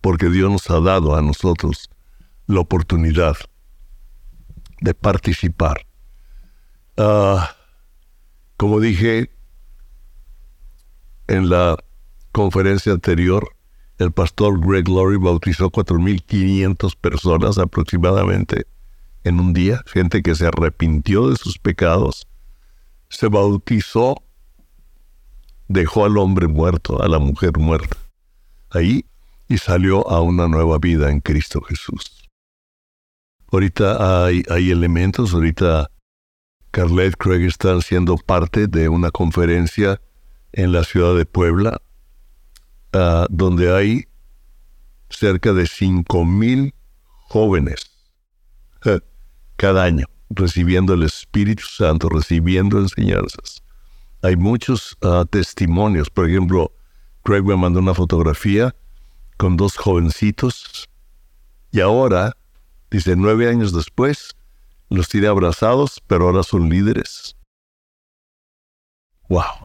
Porque 0.00 0.28
Dios 0.28 0.50
nos 0.50 0.68
ha 0.70 0.80
dado 0.80 1.14
a 1.14 1.22
nosotros 1.22 1.88
la 2.46 2.60
oportunidad 2.60 3.36
de 4.80 4.92
participar. 4.92 5.86
Ah, 6.96 7.54
como 8.56 8.80
dije 8.80 9.30
en 11.28 11.48
la 11.48 11.76
conferencia 12.32 12.92
anterior, 12.92 13.54
el 13.98 14.10
pastor 14.10 14.58
Greg 14.60 14.88
Laurie 14.88 15.18
bautizó 15.18 15.70
4.500 15.70 16.96
personas 16.96 17.58
aproximadamente 17.58 18.66
en 19.22 19.38
un 19.38 19.52
día, 19.52 19.82
gente 19.86 20.22
que 20.22 20.34
se 20.34 20.46
arrepintió 20.46 21.30
de 21.30 21.36
sus 21.36 21.58
pecados, 21.58 22.26
se 23.08 23.28
bautizó, 23.28 24.22
dejó 25.68 26.04
al 26.04 26.18
hombre 26.18 26.48
muerto, 26.48 27.02
a 27.02 27.08
la 27.08 27.18
mujer 27.18 27.58
muerta, 27.58 27.96
ahí 28.70 29.04
y 29.48 29.58
salió 29.58 30.08
a 30.08 30.20
una 30.20 30.48
nueva 30.48 30.78
vida 30.78 31.10
en 31.10 31.20
Cristo 31.20 31.60
Jesús. 31.62 32.28
Ahorita 33.50 34.26
hay, 34.26 34.42
elementos, 34.48 35.32
ahorita 35.32 35.90
Carlet 36.70 37.16
Craig 37.16 37.46
están 37.46 37.80
siendo 37.80 38.16
parte 38.16 38.66
de 38.66 38.88
una 38.90 39.10
conferencia 39.10 40.00
en 40.52 40.72
la 40.72 40.84
ciudad 40.84 41.16
de 41.16 41.24
Puebla, 41.24 41.80
uh, 42.92 43.24
donde 43.30 43.74
hay 43.74 44.04
cerca 45.08 45.54
de 45.54 45.62
5.000 45.62 46.74
jóvenes 47.28 47.90
uh, 48.84 48.98
cada 49.56 49.84
año 49.84 50.06
recibiendo 50.30 50.94
el 50.94 51.04
Espíritu 51.04 51.64
Santo, 51.64 52.08
recibiendo 52.08 52.78
enseñanzas. 52.78 53.62
Hay 54.22 54.36
muchos 54.36 54.96
uh, 55.02 55.24
testimonios. 55.24 56.10
Por 56.10 56.28
ejemplo, 56.28 56.72
Craig 57.22 57.42
me 57.42 57.56
mandó 57.56 57.80
una 57.80 57.94
fotografía 57.94 58.74
con 59.36 59.56
dos 59.56 59.76
jovencitos 59.76 60.88
y 61.70 61.80
ahora, 61.80 62.36
dice, 62.90 63.14
nueve 63.16 63.48
años 63.48 63.72
después, 63.72 64.36
los 64.88 65.08
tiene 65.08 65.26
abrazados, 65.26 66.02
pero 66.06 66.26
ahora 66.26 66.42
son 66.42 66.68
líderes. 66.68 67.36
¡Wow! 69.28 69.62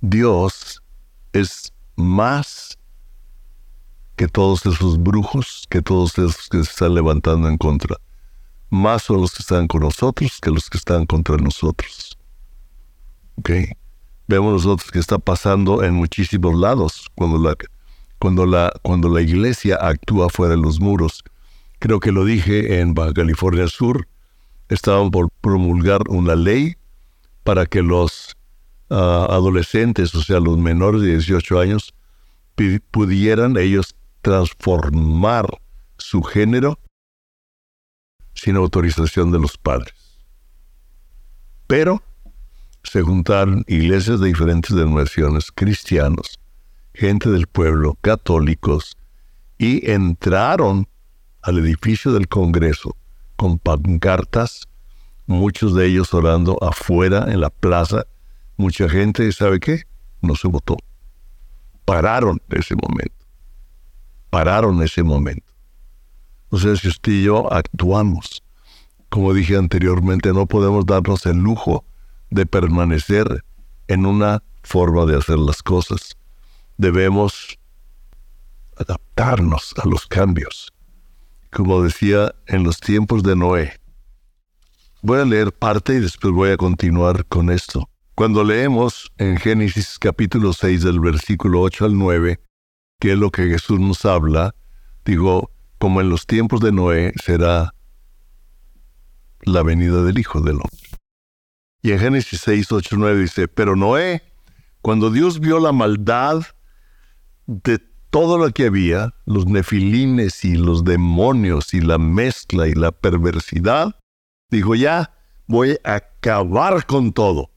Dios 0.00 0.82
es 1.32 1.72
más 1.96 2.78
que 4.16 4.26
todos 4.28 4.64
esos 4.64 5.02
brujos, 5.02 5.66
que 5.68 5.82
todos 5.82 6.18
esos 6.18 6.48
que 6.48 6.64
se 6.64 6.70
están 6.70 6.94
levantando 6.94 7.48
en 7.48 7.58
contra. 7.58 7.96
Más 8.70 9.02
son 9.02 9.20
los 9.20 9.32
que 9.32 9.42
están 9.42 9.66
con 9.66 9.82
nosotros 9.82 10.38
que 10.40 10.50
los 10.50 10.70
que 10.70 10.78
están 10.78 11.04
contra 11.04 11.36
nosotros. 11.36 12.19
¿Ok? 13.40 13.50
Vemos 14.28 14.52
nosotros 14.52 14.90
que 14.90 14.98
está 14.98 15.18
pasando 15.18 15.82
en 15.82 15.94
muchísimos 15.94 16.54
lados 16.54 17.06
cuando 17.14 17.38
la, 17.38 17.56
cuando 18.18 18.44
la, 18.44 18.70
cuando 18.82 19.08
la 19.08 19.22
iglesia 19.22 19.76
actúa 19.80 20.28
fuera 20.28 20.56
de 20.56 20.60
los 20.60 20.78
muros. 20.78 21.24
Creo 21.78 22.00
que 22.00 22.12
lo 22.12 22.26
dije 22.26 22.80
en 22.80 22.92
Baja 22.92 23.14
California 23.14 23.66
Sur. 23.66 24.06
Estaban 24.68 25.10
por 25.10 25.30
promulgar 25.40 26.02
una 26.08 26.36
ley 26.36 26.76
para 27.42 27.64
que 27.64 27.80
los 27.80 28.36
adolescentes, 28.90 30.14
o 30.14 30.22
sea, 30.22 30.38
los 30.38 30.58
menores 30.58 31.00
de 31.00 31.12
18 31.12 31.58
años, 31.58 31.94
pudieran 32.90 33.56
ellos 33.56 33.96
transformar 34.20 35.46
su 35.96 36.22
género 36.22 36.78
sin 38.34 38.56
autorización 38.56 39.30
de 39.32 39.38
los 39.38 39.56
padres. 39.56 39.94
Pero 41.66 42.02
se 42.82 43.02
juntaron 43.02 43.64
iglesias 43.66 44.20
de 44.20 44.28
diferentes 44.28 44.74
denominaciones, 44.74 45.50
cristianos, 45.52 46.38
gente 46.94 47.30
del 47.30 47.46
pueblo, 47.46 47.96
católicos, 48.00 48.96
y 49.58 49.90
entraron 49.90 50.88
al 51.42 51.58
edificio 51.58 52.12
del 52.12 52.28
Congreso 52.28 52.96
con 53.36 53.58
pancartas, 53.58 54.68
muchos 55.26 55.74
de 55.74 55.86
ellos 55.86 56.12
orando 56.14 56.58
afuera 56.62 57.26
en 57.28 57.40
la 57.40 57.50
plaza 57.50 58.04
mucha 58.60 58.88
gente, 58.90 59.32
¿sabe 59.32 59.58
qué? 59.58 59.84
No 60.20 60.36
se 60.36 60.46
votó. 60.46 60.76
Pararon 61.86 62.40
ese 62.50 62.76
momento. 62.76 63.24
Pararon 64.28 64.82
ese 64.82 65.02
momento. 65.02 65.50
O 66.50 66.58
sea, 66.58 66.76
si 66.76 66.88
usted 66.88 67.12
y 67.12 67.22
yo 67.22 67.50
actuamos, 67.50 68.42
como 69.08 69.32
dije 69.32 69.56
anteriormente, 69.56 70.32
no 70.32 70.46
podemos 70.46 70.84
darnos 70.84 71.24
el 71.24 71.38
lujo 71.38 71.84
de 72.30 72.46
permanecer 72.46 73.44
en 73.88 74.06
una 74.06 74.42
forma 74.62 75.04
de 75.06 75.16
hacer 75.16 75.38
las 75.38 75.62
cosas. 75.62 76.16
Debemos 76.76 77.58
adaptarnos 78.76 79.74
a 79.82 79.88
los 79.88 80.06
cambios. 80.06 80.72
Como 81.52 81.82
decía 81.82 82.34
en 82.46 82.62
los 82.62 82.78
tiempos 82.78 83.22
de 83.22 83.36
Noé. 83.36 83.80
Voy 85.02 85.18
a 85.18 85.24
leer 85.24 85.52
parte 85.52 85.94
y 85.94 86.00
después 86.00 86.32
voy 86.32 86.50
a 86.50 86.56
continuar 86.56 87.24
con 87.26 87.50
esto. 87.50 87.88
Cuando 88.14 88.44
leemos 88.44 89.10
en 89.16 89.38
Génesis 89.38 89.98
capítulo 89.98 90.52
6 90.52 90.82
del 90.82 91.00
versículo 91.00 91.62
8 91.62 91.86
al 91.86 91.98
9, 91.98 92.38
que 93.00 93.12
es 93.12 93.18
lo 93.18 93.30
que 93.30 93.48
Jesús 93.48 93.80
nos 93.80 94.04
habla, 94.04 94.54
digo, 95.04 95.50
como 95.78 96.02
en 96.02 96.10
los 96.10 96.26
tiempos 96.26 96.60
de 96.60 96.70
Noé 96.70 97.14
será 97.24 97.74
la 99.40 99.62
venida 99.62 100.02
del 100.02 100.18
Hijo 100.18 100.42
del 100.42 100.56
Hombre. 100.56 100.99
Y 101.82 101.92
en 101.92 101.98
Génesis 101.98 102.40
6, 102.42 102.72
8, 102.72 102.96
9 102.98 103.20
dice, 103.20 103.48
pero 103.48 103.74
Noé, 103.74 104.22
cuando 104.82 105.10
Dios 105.10 105.40
vio 105.40 105.60
la 105.60 105.72
maldad 105.72 106.42
de 107.46 107.78
todo 108.10 108.38
lo 108.38 108.50
que 108.50 108.66
había, 108.66 109.14
los 109.24 109.46
nefilines 109.46 110.44
y 110.44 110.56
los 110.56 110.84
demonios 110.84 111.72
y 111.72 111.80
la 111.80 111.96
mezcla 111.96 112.66
y 112.66 112.74
la 112.74 112.92
perversidad, 112.92 113.96
dijo, 114.50 114.74
ya 114.74 115.14
voy 115.46 115.78
a 115.84 115.94
acabar 115.94 116.84
con 116.86 117.12
todo. 117.12 117.50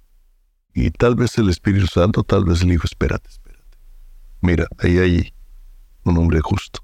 Y 0.74 0.89
tal 0.92 1.15
vez 1.15 1.38
el 1.38 1.50
Espíritu 1.50 1.88
Santo, 1.88 2.24
tal 2.24 2.46
vez 2.46 2.62
el 2.62 2.72
Hijo, 2.72 2.86
espérate, 2.86 3.30
espérate. 3.30 3.77
Mira, 4.42 4.68
ahí 4.80 4.98
hay 5.00 5.34
un 6.03 6.18
hombre 6.18 6.39
justo, 6.42 6.80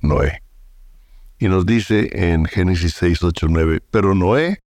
Noé. 0.00 0.42
Y 1.38 1.48
nos 1.48 1.66
dice 1.66 2.08
en 2.12 2.46
Génesis 2.46 2.94
6, 2.94 3.22
8, 3.22 3.46
9, 3.50 3.82
pero 3.90 4.14
Noé 4.14 4.60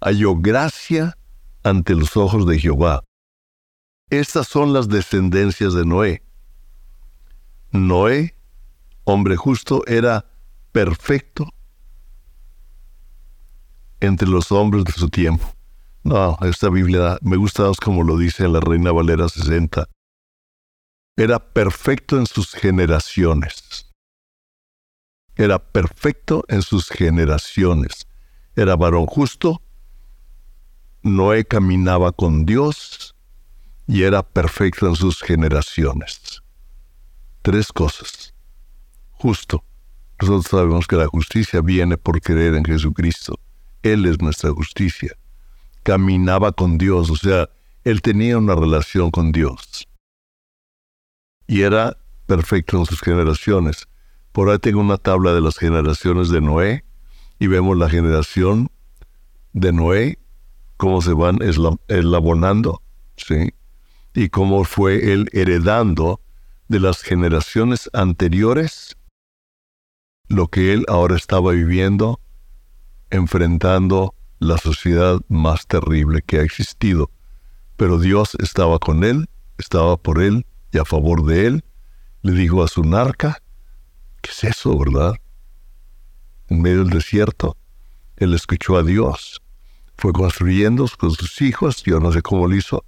halló 0.00 0.36
gracia 0.36 1.16
ante 1.62 1.94
los 1.94 2.16
ojos 2.16 2.46
de 2.46 2.58
Jehová. 2.58 3.04
Estas 4.10 4.48
son 4.48 4.72
las 4.72 4.88
descendencias 4.88 5.74
de 5.74 5.86
Noé. 5.86 6.22
Noé, 7.70 8.36
hombre 9.04 9.36
justo, 9.36 9.82
era 9.86 10.26
perfecto 10.72 11.48
entre 14.00 14.28
los 14.28 14.52
hombres 14.52 14.84
de 14.84 14.92
su 14.92 15.08
tiempo. 15.08 15.54
No, 16.04 16.36
esta 16.42 16.68
Biblia 16.68 17.18
me 17.22 17.36
gusta 17.36 17.70
como 17.82 18.02
lo 18.02 18.18
dice 18.18 18.48
la 18.48 18.60
Reina 18.60 18.90
Valera 18.90 19.28
60. 19.28 19.88
Era 21.16 21.38
perfecto 21.38 22.18
en 22.18 22.26
sus 22.26 22.52
generaciones. 22.52 23.88
Era 25.36 25.58
perfecto 25.58 26.44
en 26.48 26.62
sus 26.62 26.88
generaciones. 26.88 28.06
Era 28.56 28.76
varón 28.76 29.06
justo. 29.06 29.62
Noé 31.02 31.44
caminaba 31.44 32.12
con 32.12 32.46
Dios 32.46 33.14
y 33.88 34.02
era 34.04 34.22
perfecto 34.22 34.86
en 34.86 34.94
sus 34.94 35.20
generaciones. 35.20 36.42
Tres 37.42 37.72
cosas. 37.72 38.34
Justo. 39.10 39.64
Nosotros 40.20 40.46
sabemos 40.46 40.86
que 40.86 40.94
la 40.94 41.08
justicia 41.08 41.60
viene 41.60 41.96
por 41.96 42.20
creer 42.20 42.54
en 42.54 42.64
Jesucristo. 42.64 43.40
Él 43.82 44.06
es 44.06 44.20
nuestra 44.20 44.52
justicia. 44.52 45.16
Caminaba 45.82 46.52
con 46.52 46.78
Dios, 46.78 47.10
o 47.10 47.16
sea, 47.16 47.50
él 47.82 48.00
tenía 48.00 48.38
una 48.38 48.54
relación 48.54 49.10
con 49.10 49.32
Dios. 49.32 49.88
Y 51.48 51.62
era 51.62 51.96
perfecto 52.26 52.78
en 52.78 52.86
sus 52.86 53.00
generaciones. 53.00 53.88
Por 54.30 54.48
ahí 54.48 54.60
tengo 54.60 54.80
una 54.80 54.98
tabla 54.98 55.34
de 55.34 55.40
las 55.40 55.58
generaciones 55.58 56.28
de 56.28 56.40
Noé 56.40 56.84
y 57.40 57.48
vemos 57.48 57.76
la 57.76 57.90
generación 57.90 58.70
de 59.52 59.72
Noé, 59.72 60.18
cómo 60.82 61.00
se 61.00 61.12
van 61.12 61.38
elabonando, 61.86 62.82
¿sí? 63.16 63.54
Y 64.14 64.30
cómo 64.30 64.64
fue 64.64 65.12
él 65.12 65.28
heredando 65.32 66.20
de 66.66 66.80
las 66.80 67.02
generaciones 67.02 67.88
anteriores 67.92 68.96
lo 70.26 70.48
que 70.48 70.72
él 70.72 70.84
ahora 70.88 71.14
estaba 71.14 71.52
viviendo, 71.52 72.18
enfrentando 73.10 74.16
la 74.40 74.58
sociedad 74.58 75.20
más 75.28 75.68
terrible 75.68 76.20
que 76.20 76.38
ha 76.38 76.42
existido. 76.42 77.12
Pero 77.76 78.00
Dios 78.00 78.36
estaba 78.40 78.80
con 78.80 79.04
él, 79.04 79.28
estaba 79.58 79.96
por 79.96 80.20
él 80.20 80.44
y 80.72 80.78
a 80.78 80.84
favor 80.84 81.24
de 81.24 81.46
él. 81.46 81.64
Le 82.22 82.32
dijo 82.32 82.60
a 82.60 82.66
su 82.66 82.82
narca, 82.82 83.40
¿qué 84.20 84.32
es 84.32 84.42
eso, 84.42 84.76
verdad? 84.76 85.14
En 86.48 86.60
medio 86.60 86.78
del 86.78 86.90
desierto, 86.90 87.56
él 88.16 88.34
escuchó 88.34 88.76
a 88.76 88.82
Dios. 88.82 89.41
Fue 90.02 90.12
construyendo 90.12 90.84
con 90.98 91.12
sus 91.12 91.40
hijos, 91.42 91.84
yo 91.84 92.00
no 92.00 92.10
sé 92.10 92.22
cómo 92.22 92.48
lo 92.48 92.56
hizo, 92.56 92.84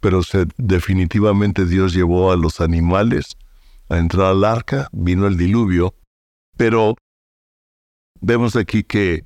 pero 0.00 0.20
definitivamente 0.58 1.64
Dios 1.64 1.94
llevó 1.94 2.30
a 2.30 2.36
los 2.36 2.60
animales 2.60 3.38
a 3.88 3.96
entrar 3.96 4.26
al 4.26 4.44
arca, 4.44 4.90
vino 4.92 5.26
el 5.26 5.38
diluvio, 5.38 5.94
pero 6.58 6.94
vemos 8.20 8.54
aquí 8.54 8.82
que 8.84 9.24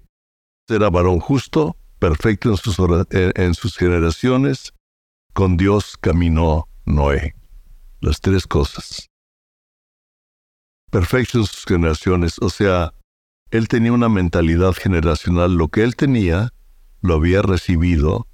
era 0.68 0.88
varón 0.88 1.18
justo, 1.18 1.76
perfecto 1.98 2.48
en 2.50 2.56
sus, 2.58 2.76
en 3.10 3.54
sus 3.54 3.76
generaciones, 3.76 4.72
con 5.32 5.56
Dios 5.56 5.96
caminó 6.00 6.68
Noé. 6.84 7.34
Las 8.00 8.20
tres 8.20 8.46
cosas. 8.46 9.08
Perfecto 10.92 11.38
en 11.38 11.46
sus 11.46 11.64
generaciones, 11.64 12.36
o 12.40 12.50
sea, 12.50 12.94
él 13.50 13.66
tenía 13.66 13.92
una 13.92 14.08
mentalidad 14.08 14.74
generacional, 14.74 15.56
lo 15.56 15.66
que 15.66 15.82
él 15.82 15.96
tenía 15.96 16.52
lo 17.02 17.14
había 17.14 17.42
recibido 17.42 18.26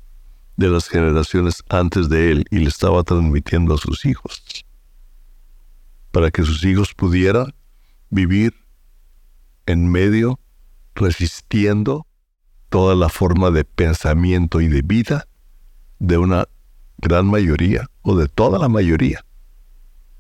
de 0.57 0.69
las 0.69 0.89
generaciones 0.89 1.63
antes 1.69 2.09
de 2.09 2.33
él 2.33 2.45
y 2.51 2.59
le 2.59 2.69
estaba 2.69 3.03
transmitiendo 3.03 3.75
a 3.75 3.79
sus 3.79 4.05
hijos, 4.05 4.43
para 6.11 6.31
que 6.31 6.43
sus 6.43 6.65
hijos 6.65 6.95
pudieran 6.95 7.55
vivir 8.11 8.55
en 9.67 9.91
medio, 9.91 10.41
resistiendo 10.95 12.07
toda 12.69 12.95
la 12.95 13.09
forma 13.09 13.51
de 13.51 13.65
pensamiento 13.65 14.61
y 14.61 14.69
de 14.69 14.83
vida 14.83 15.27
de 15.99 16.19
una 16.19 16.49
gran 16.99 17.27
mayoría 17.27 17.87
o 18.03 18.17
de 18.17 18.29
toda 18.29 18.59
la 18.59 18.69
mayoría. 18.69 19.25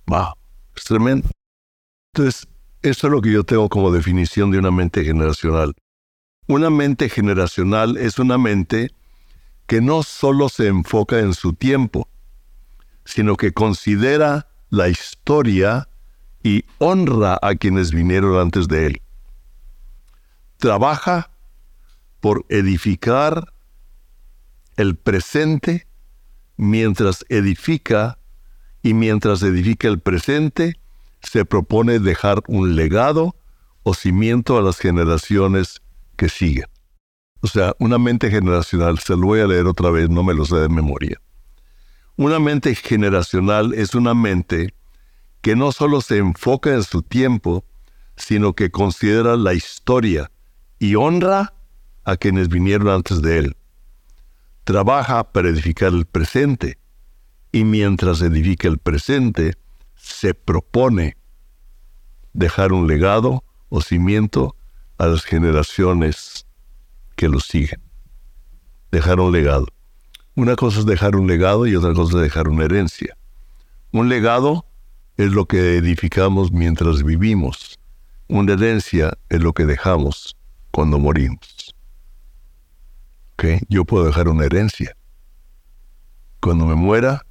Wow, 0.06 0.34
es 0.76 0.84
tremendo. 0.84 1.28
Entonces, 2.14 2.46
esto 2.82 3.08
es 3.08 3.12
lo 3.12 3.20
que 3.20 3.32
yo 3.32 3.44
tengo 3.44 3.68
como 3.68 3.90
definición 3.90 4.50
de 4.50 4.58
una 4.58 4.70
mente 4.70 5.04
generacional. 5.04 5.74
Una 6.48 6.70
mente 6.70 7.10
generacional 7.10 7.98
es 7.98 8.18
una 8.18 8.38
mente 8.38 8.90
que 9.66 9.82
no 9.82 10.02
solo 10.02 10.48
se 10.48 10.66
enfoca 10.66 11.18
en 11.18 11.34
su 11.34 11.52
tiempo, 11.52 12.08
sino 13.04 13.36
que 13.36 13.52
considera 13.52 14.48
la 14.70 14.88
historia 14.88 15.90
y 16.42 16.64
honra 16.78 17.38
a 17.42 17.54
quienes 17.54 17.90
vinieron 17.90 18.38
antes 18.38 18.66
de 18.66 18.86
él. 18.86 19.02
Trabaja 20.56 21.30
por 22.20 22.46
edificar 22.48 23.52
el 24.76 24.96
presente 24.96 25.86
mientras 26.56 27.26
edifica 27.28 28.18
y 28.82 28.94
mientras 28.94 29.42
edifica 29.42 29.86
el 29.88 30.00
presente, 30.00 30.80
se 31.20 31.44
propone 31.44 31.98
dejar 31.98 32.42
un 32.46 32.74
legado 32.74 33.36
o 33.82 33.92
cimiento 33.92 34.56
a 34.56 34.62
las 34.62 34.78
generaciones 34.78 35.82
que 36.18 36.28
siguen. 36.28 36.66
O 37.40 37.46
sea, 37.46 37.74
una 37.78 37.96
mente 37.98 38.30
generacional, 38.30 38.98
se 38.98 39.16
lo 39.16 39.28
voy 39.28 39.40
a 39.40 39.46
leer 39.46 39.66
otra 39.66 39.90
vez, 39.90 40.10
no 40.10 40.22
me 40.22 40.34
lo 40.34 40.44
sé 40.44 40.56
de 40.56 40.68
memoria. 40.68 41.18
Una 42.16 42.40
mente 42.40 42.74
generacional 42.74 43.72
es 43.72 43.94
una 43.94 44.12
mente 44.12 44.74
que 45.40 45.54
no 45.54 45.70
solo 45.70 46.00
se 46.00 46.18
enfoca 46.18 46.74
en 46.74 46.82
su 46.82 47.02
tiempo, 47.02 47.64
sino 48.16 48.54
que 48.54 48.72
considera 48.72 49.36
la 49.36 49.54
historia 49.54 50.30
y 50.80 50.96
honra 50.96 51.54
a 52.04 52.16
quienes 52.16 52.48
vinieron 52.48 52.88
antes 52.88 53.22
de 53.22 53.38
él. 53.38 53.56
Trabaja 54.64 55.32
para 55.32 55.48
edificar 55.48 55.92
el 55.92 56.06
presente 56.06 56.78
y 57.52 57.62
mientras 57.62 58.20
edifica 58.20 58.66
el 58.66 58.78
presente, 58.78 59.54
se 59.94 60.34
propone 60.34 61.16
dejar 62.32 62.72
un 62.72 62.88
legado 62.88 63.44
o 63.68 63.80
cimiento 63.80 64.56
a 64.98 65.06
las 65.06 65.24
generaciones 65.24 66.46
que 67.16 67.28
lo 67.28 67.40
siguen. 67.40 67.80
Dejar 68.90 69.20
un 69.20 69.32
legado. 69.32 69.66
Una 70.34 70.56
cosa 70.56 70.80
es 70.80 70.86
dejar 70.86 71.16
un 71.16 71.26
legado 71.26 71.66
y 71.66 71.74
otra 71.76 71.94
cosa 71.94 72.16
es 72.16 72.22
dejar 72.22 72.48
una 72.48 72.64
herencia. 72.64 73.16
Un 73.92 74.08
legado 74.08 74.66
es 75.16 75.32
lo 75.32 75.46
que 75.46 75.76
edificamos 75.76 76.52
mientras 76.52 77.02
vivimos. 77.02 77.78
Una 78.28 78.52
herencia 78.52 79.16
es 79.28 79.40
lo 79.40 79.52
que 79.52 79.66
dejamos 79.66 80.36
cuando 80.70 80.98
morimos. 80.98 81.74
¿Okay? 83.34 83.60
Yo 83.68 83.84
puedo 83.84 84.04
dejar 84.04 84.28
una 84.28 84.44
herencia. 84.44 84.96
Cuando 86.40 86.66
me 86.66 86.74
muera, 86.74 87.24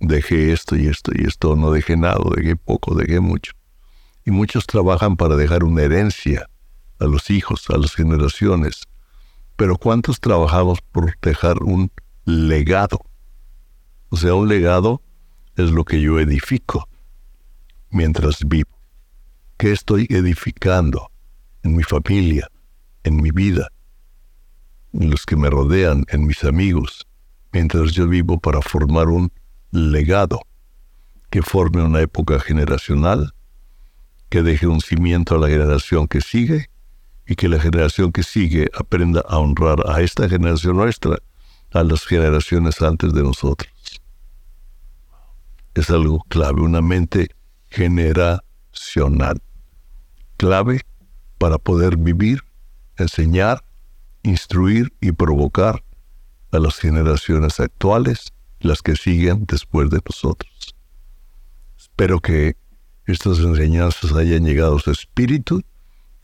dejé 0.00 0.52
esto 0.52 0.76
y 0.76 0.88
esto 0.88 1.12
y 1.14 1.26
esto, 1.26 1.54
no 1.54 1.70
dejé 1.70 1.96
nada, 1.96 2.18
dejé 2.36 2.56
poco, 2.56 2.94
dejé 2.94 3.20
mucho. 3.20 3.52
Y 4.24 4.30
muchos 4.30 4.66
trabajan 4.66 5.16
para 5.16 5.36
dejar 5.36 5.64
una 5.64 5.82
herencia 5.82 6.48
a 7.02 7.06
los 7.06 7.30
hijos, 7.30 7.68
a 7.68 7.76
las 7.76 7.94
generaciones. 7.94 8.82
Pero 9.56 9.76
¿cuántos 9.76 10.20
trabajamos 10.20 10.80
por 10.92 11.18
dejar 11.20 11.62
un 11.62 11.90
legado? 12.24 13.00
O 14.08 14.16
sea, 14.16 14.34
un 14.34 14.48
legado 14.48 15.02
es 15.56 15.70
lo 15.70 15.84
que 15.84 16.00
yo 16.00 16.18
edifico 16.18 16.88
mientras 17.90 18.38
vivo. 18.46 18.70
¿Qué 19.56 19.72
estoy 19.72 20.06
edificando 20.10 21.10
en 21.62 21.76
mi 21.76 21.82
familia, 21.82 22.48
en 23.04 23.16
mi 23.16 23.30
vida, 23.30 23.68
en 24.92 25.10
los 25.10 25.24
que 25.26 25.36
me 25.36 25.50
rodean, 25.50 26.04
en 26.08 26.26
mis 26.26 26.44
amigos, 26.44 27.06
mientras 27.52 27.92
yo 27.92 28.08
vivo 28.08 28.38
para 28.38 28.60
formar 28.62 29.08
un 29.08 29.32
legado 29.70 30.40
que 31.30 31.42
forme 31.42 31.82
una 31.82 32.00
época 32.00 32.40
generacional 32.40 33.34
que 34.28 34.42
deje 34.42 34.66
un 34.66 34.80
cimiento 34.80 35.34
a 35.34 35.38
la 35.38 35.48
generación 35.48 36.08
que 36.08 36.20
sigue 36.20 36.71
y 37.26 37.34
que 37.34 37.48
la 37.48 37.60
generación 37.60 38.12
que 38.12 38.22
sigue 38.22 38.68
aprenda 38.78 39.22
a 39.28 39.38
honrar 39.38 39.78
a 39.88 40.00
esta 40.00 40.28
generación 40.28 40.76
nuestra, 40.76 41.18
a 41.72 41.82
las 41.82 42.04
generaciones 42.04 42.82
antes 42.82 43.12
de 43.12 43.22
nosotros. 43.22 43.70
Es 45.74 45.88
algo 45.90 46.22
clave, 46.28 46.60
una 46.60 46.82
mente 46.82 47.30
generacional. 47.70 49.40
Clave 50.36 50.82
para 51.38 51.58
poder 51.58 51.96
vivir, 51.96 52.42
enseñar, 52.98 53.64
instruir 54.22 54.92
y 55.00 55.12
provocar 55.12 55.82
a 56.52 56.58
las 56.58 56.76
generaciones 56.76 57.58
actuales, 57.60 58.32
las 58.60 58.82
que 58.82 58.94
siguen 58.94 59.46
después 59.46 59.90
de 59.90 60.00
nosotros. 60.04 60.52
Espero 61.78 62.20
que 62.20 62.56
estas 63.06 63.38
enseñanzas 63.38 64.12
hayan 64.12 64.44
llegado 64.44 64.76
a 64.76 64.80
su 64.80 64.90
espíritu, 64.90 65.62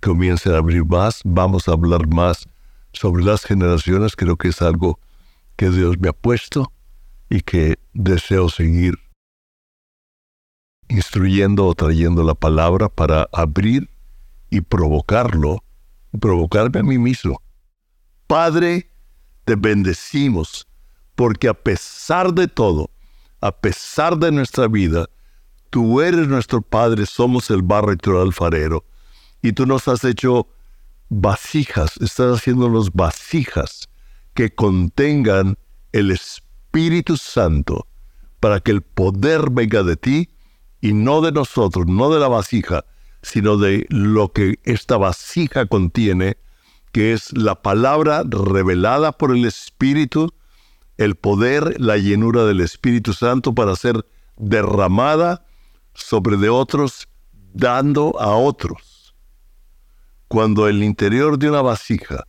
comiencen 0.00 0.52
a 0.54 0.58
abrir 0.58 0.84
más, 0.84 1.20
vamos 1.24 1.68
a 1.68 1.72
hablar 1.72 2.06
más 2.08 2.48
sobre 2.92 3.24
las 3.24 3.44
generaciones, 3.44 4.16
creo 4.16 4.37
que 4.37 4.48
es 4.48 4.62
algo 4.62 4.98
que 5.56 5.70
Dios 5.70 5.98
me 5.98 6.08
ha 6.08 6.12
puesto 6.12 6.72
y 7.28 7.40
que 7.40 7.78
deseo 7.92 8.48
seguir 8.48 8.94
instruyendo 10.88 11.66
o 11.66 11.74
trayendo 11.74 12.22
la 12.22 12.34
palabra 12.34 12.88
para 12.88 13.28
abrir 13.32 13.90
y 14.50 14.61
provocarlo, 14.61 15.62
provocarme 16.18 16.80
a 16.80 16.82
mí 16.82 16.98
mismo. 16.98 17.42
Padre, 18.26 18.90
te 19.44 19.56
bendecimos 19.56 20.66
porque 21.14 21.48
a 21.48 21.54
pesar 21.54 22.32
de 22.32 22.48
todo, 22.48 22.90
a 23.40 23.52
pesar 23.52 24.16
de 24.16 24.32
nuestra 24.32 24.68
vida, 24.68 25.06
Tú 25.70 26.00
eres 26.00 26.28
nuestro 26.28 26.62
Padre, 26.62 27.04
somos 27.04 27.50
el 27.50 27.62
barro 27.62 27.92
y 27.92 27.96
tú 27.96 28.12
el 28.12 28.22
alfarero. 28.22 28.84
Y 29.42 29.53
tú 29.53 29.66
nos 29.66 29.88
has 29.88 30.05
hecho 30.05 30.48
vasijas, 31.09 31.96
estás 32.01 32.38
haciéndonos 32.38 32.92
vasijas 32.92 33.88
que 34.35 34.55
contengan 34.55 35.59
el 35.92 36.11
Espíritu 36.11 37.16
Santo 37.16 37.87
para 38.40 38.61
que 38.61 38.70
el 38.70 38.83
poder 38.83 39.51
venga 39.51 39.83
de 39.83 39.96
ti 39.96 40.31
y 40.81 40.92
no 40.92 41.20
de 41.20 41.33
nosotros, 41.33 41.87
no 41.87 42.11
de 42.11 42.20
la 42.20 42.29
vasija, 42.29 42.85
sino 43.22 43.57
de 43.57 43.87
lo 43.88 44.33
que 44.33 44.61
esta 44.64 44.96
vasija 44.96 45.66
contiene, 45.66 46.37
que 46.92 47.12
es 47.12 47.37
la 47.37 47.62
palabra 47.62 48.22
revelada 48.24 49.12
por 49.12 49.35
el 49.35 49.44
Espíritu, 49.44 50.33
el 50.96 51.16
poder, 51.16 51.81
la 51.81 51.96
llenura 51.96 52.44
del 52.44 52.61
Espíritu 52.61 53.12
Santo 53.12 53.55
para 53.55 53.77
ser 53.77 54.05
derramada 54.37 55.44
sobre 55.94 56.37
de 56.37 56.48
otros, 56.48 57.09
dando 57.53 58.18
a 58.20 58.37
otros. 58.37 58.88
Cuando 60.28 60.68
el 60.68 60.82
interior 60.82 61.38
de 61.38 61.48
una 61.48 61.62
vasija 61.62 62.24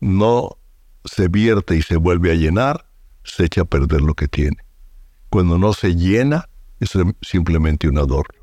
no 0.00 0.56
se 1.04 1.28
vierte 1.28 1.76
y 1.76 1.82
se 1.82 1.96
vuelve 1.96 2.30
a 2.32 2.34
llenar, 2.34 2.86
se 3.22 3.44
echa 3.44 3.62
a 3.62 3.66
perder 3.66 4.00
lo 4.00 4.14
que 4.14 4.28
tiene. 4.28 4.56
Cuando 5.28 5.58
no 5.58 5.72
se 5.72 5.94
llena, 5.94 6.48
es 6.80 6.92
simplemente 7.22 7.88
un 7.88 7.98
adorno. 7.98 8.40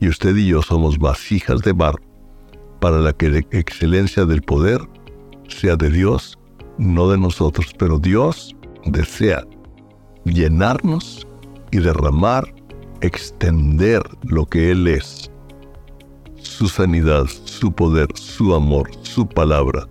Y 0.00 0.08
usted 0.08 0.34
y 0.36 0.48
yo 0.48 0.62
somos 0.62 0.98
vasijas 0.98 1.60
de 1.60 1.72
barro 1.72 2.02
para 2.80 2.98
la 2.98 3.12
que 3.12 3.28
la 3.28 3.38
excelencia 3.50 4.24
del 4.24 4.42
poder 4.42 4.80
sea 5.48 5.76
de 5.76 5.90
Dios, 5.90 6.38
no 6.78 7.10
de 7.10 7.18
nosotros, 7.18 7.74
pero 7.78 7.98
Dios 7.98 8.54
desea 8.84 9.44
llenarnos 10.24 11.26
y 11.70 11.78
derramar 11.78 12.54
extender 13.00 14.02
lo 14.22 14.46
que 14.46 14.70
Él 14.70 14.86
es, 14.88 15.30
su 16.48 16.66
sanidad, 16.66 17.26
su 17.44 17.70
poder, 17.70 18.08
su 18.14 18.54
amor, 18.54 18.90
su 19.02 19.26
palabra, 19.26 19.86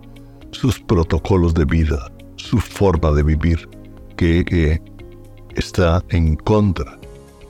sus 0.52 0.80
protocolos 0.80 1.54
de 1.54 1.66
vida, 1.66 2.12
su 2.36 2.58
forma 2.58 3.12
de 3.12 3.24
vivir, 3.24 3.70
que, 4.18 4.82
está 5.56 6.04
en 6.10 6.36
contra 6.36 7.00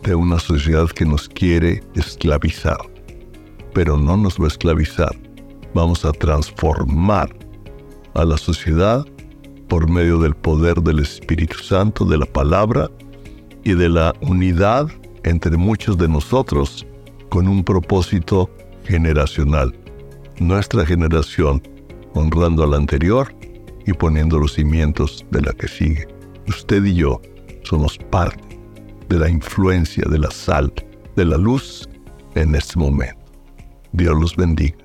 de 0.03 0.15
una 0.15 0.39
sociedad 0.39 0.87
que 0.89 1.05
nos 1.05 1.27
quiere 1.27 1.83
esclavizar. 1.95 2.77
Pero 3.73 3.97
no 3.97 4.15
nos 4.15 4.39
va 4.39 4.45
a 4.45 4.47
esclavizar, 4.49 5.13
vamos 5.73 6.05
a 6.05 6.11
transformar 6.11 7.29
a 8.13 8.23
la 8.23 8.37
sociedad 8.37 9.05
por 9.67 9.89
medio 9.89 10.19
del 10.19 10.35
poder 10.35 10.81
del 10.81 10.99
Espíritu 10.99 11.57
Santo, 11.57 12.05
de 12.05 12.17
la 12.17 12.25
palabra 12.25 12.89
y 13.63 13.73
de 13.73 13.89
la 13.89 14.13
unidad 14.21 14.87
entre 15.23 15.57
muchos 15.57 15.97
de 15.97 16.07
nosotros 16.07 16.85
con 17.29 17.47
un 17.47 17.63
propósito 17.63 18.49
generacional. 18.87 19.73
Nuestra 20.39 20.85
generación 20.85 21.61
honrando 22.13 22.63
a 22.63 22.67
la 22.67 22.77
anterior 22.77 23.33
y 23.85 23.93
poniendo 23.93 24.39
los 24.39 24.53
cimientos 24.53 25.25
de 25.31 25.41
la 25.41 25.53
que 25.53 25.67
sigue. 25.67 26.07
Usted 26.47 26.83
y 26.85 26.95
yo 26.95 27.21
somos 27.63 27.97
parte 28.09 28.59
de 29.09 29.19
la 29.19 29.29
influencia 29.29 30.03
de 30.09 30.19
la 30.19 30.31
sal, 30.31 30.73
de 31.15 31.25
la 31.25 31.37
luz 31.37 31.87
en 32.35 32.55
este 32.55 32.79
momento. 32.79 33.17
Dios 33.91 34.15
los 34.19 34.35
bendiga. 34.35 34.77